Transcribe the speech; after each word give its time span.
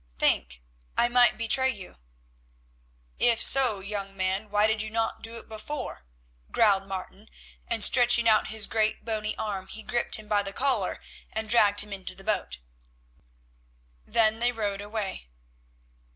"Think, 0.17 0.63
I 0.97 1.07
might 1.09 1.37
betray 1.37 1.69
you." 1.69 1.97
"If 3.19 3.39
so, 3.39 3.81
young 3.81 4.17
man, 4.17 4.49
why 4.49 4.65
did 4.65 4.81
you 4.81 4.89
not 4.89 5.21
do 5.21 5.37
it 5.37 5.47
before?" 5.47 6.07
growled 6.51 6.87
Martin, 6.87 7.29
and 7.67 7.83
stretching 7.83 8.27
out 8.27 8.47
his 8.47 8.65
great, 8.65 9.05
bony 9.05 9.37
arm 9.37 9.67
he 9.67 9.83
gripped 9.83 10.15
him 10.15 10.27
by 10.27 10.41
the 10.41 10.53
collar 10.53 10.99
and 11.31 11.47
dragged 11.47 11.81
him 11.81 11.93
into 11.93 12.15
the 12.15 12.23
boat. 12.23 12.57
Then 14.03 14.39
they 14.39 14.51
rowed 14.51 14.81
away. 14.81 15.29